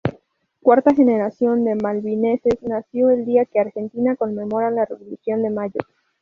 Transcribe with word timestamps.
Cuarta 0.63 0.95
generación 0.95 1.63
de 1.63 1.75
malvinenses, 1.75 2.57
nació 2.63 3.11
el 3.11 3.23
día 3.23 3.45
que 3.45 3.59
Argentina 3.59 4.15
conmemora 4.15 4.71
la 4.71 4.85
Revolución 4.85 5.43
de 5.43 5.51
Mayo. 5.51 5.79